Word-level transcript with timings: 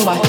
um. 0.00 0.21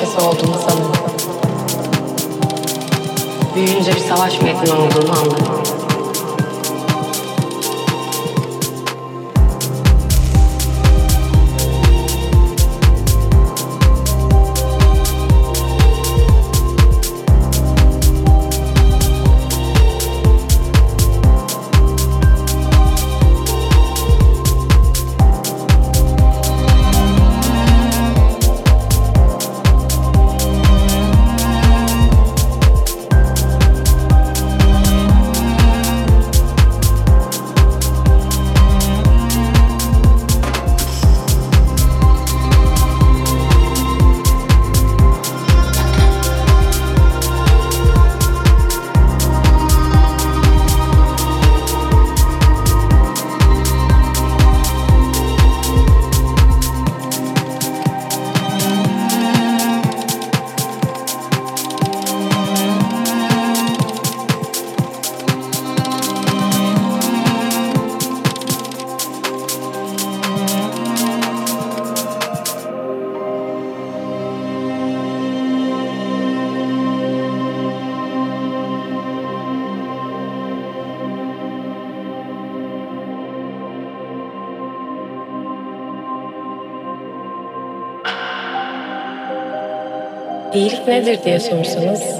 Nedir 91.04 91.24
diye 91.24 91.40
sorsanız 91.40 92.20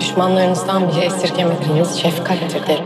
düşmanlarınızdan 0.00 0.88
bile 0.88 1.04
esirgemediğiniz 1.04 1.98
şefkattir 1.98 2.66
derim. 2.66 2.84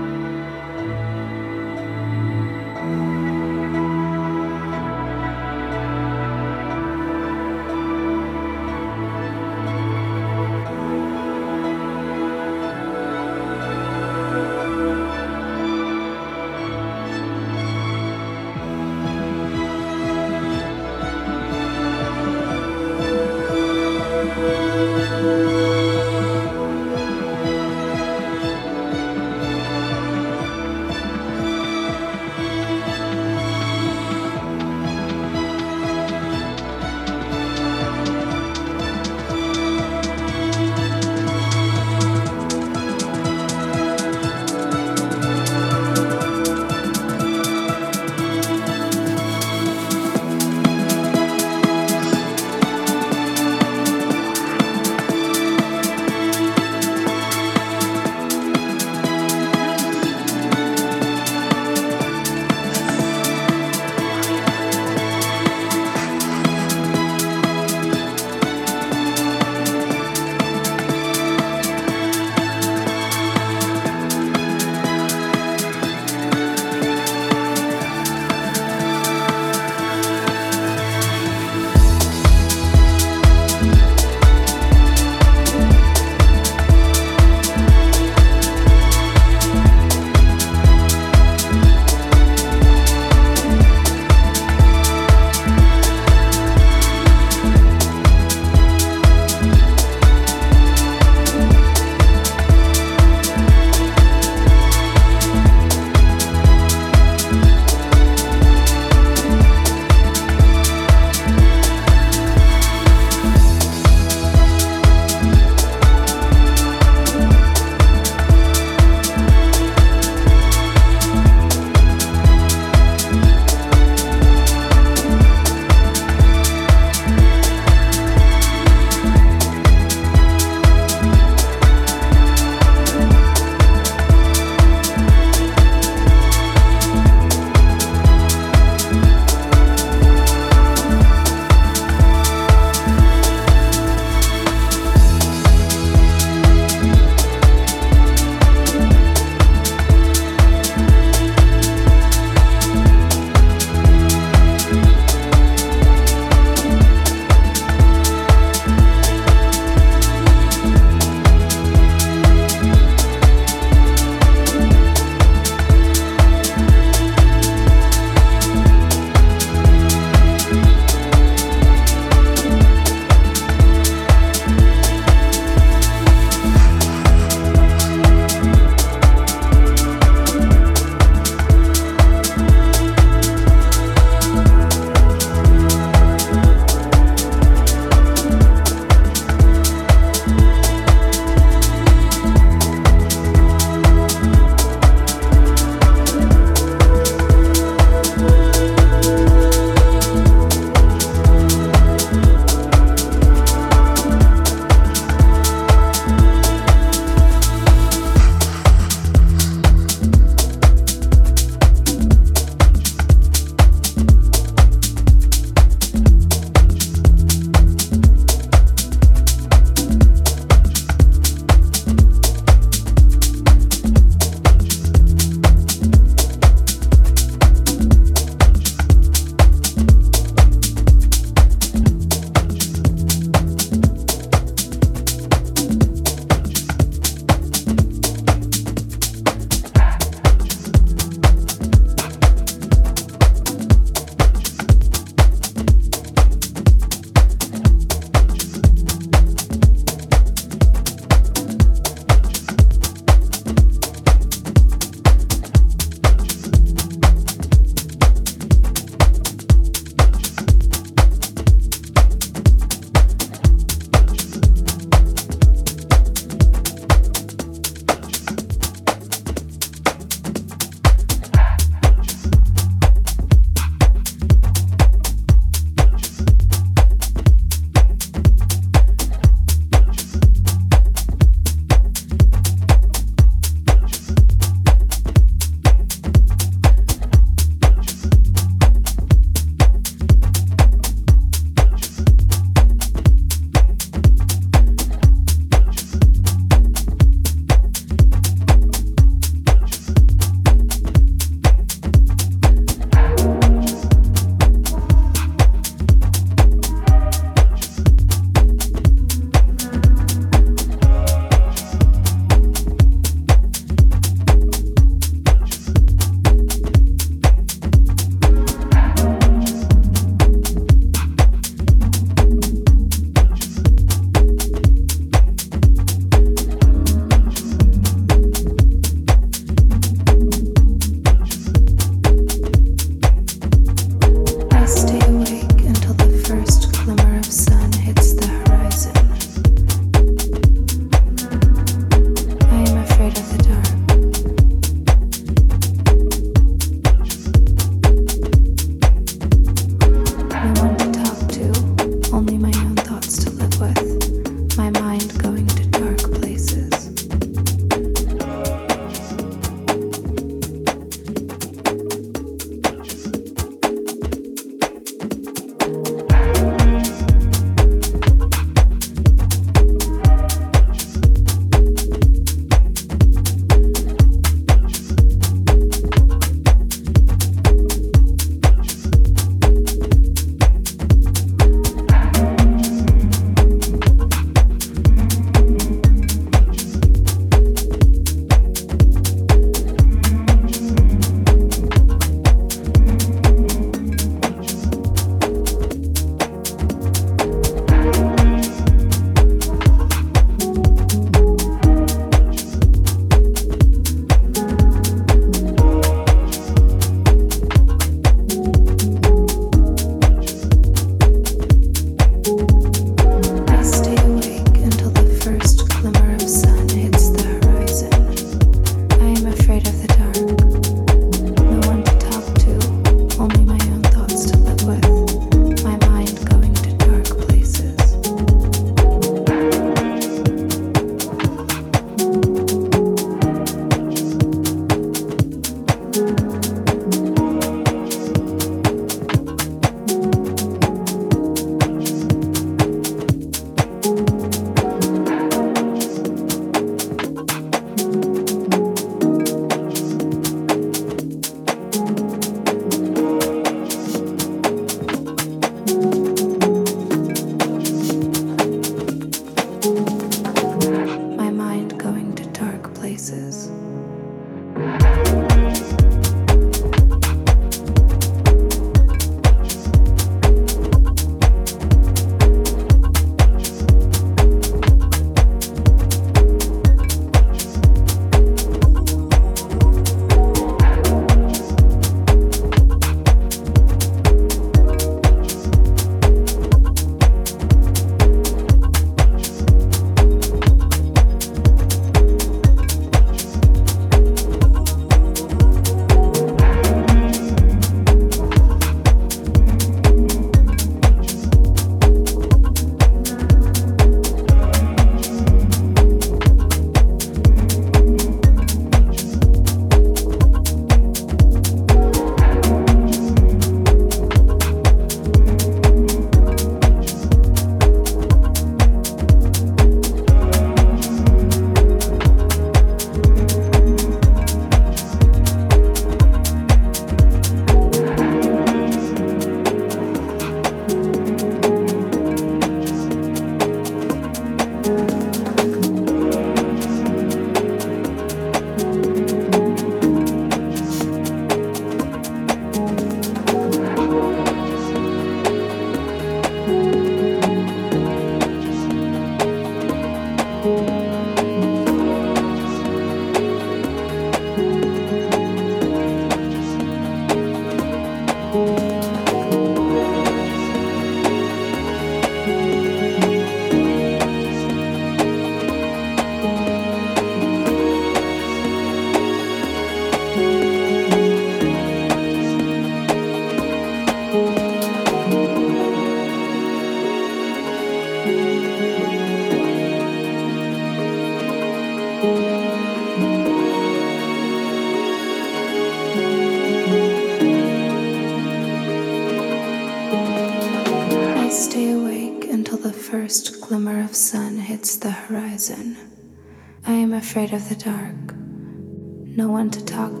I 596.67 596.73
am 596.73 596.93
afraid 596.93 597.33
of 597.33 597.49
the 597.49 597.55
dark. 597.55 598.13
No 598.15 599.29
one 599.29 599.49
to 599.49 599.65
talk 599.65 600.00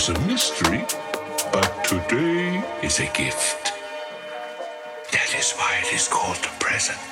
is 0.00 0.08
a 0.08 0.18
mystery, 0.20 0.82
but 1.52 1.84
today 1.84 2.64
is 2.82 3.00
a 3.00 3.06
gift. 3.12 3.74
That 5.12 5.34
is 5.38 5.52
why 5.52 5.78
it 5.84 5.92
is 5.92 6.08
called 6.08 6.36
the 6.36 6.48
present. 6.58 7.09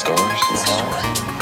Stars. 0.00 1.39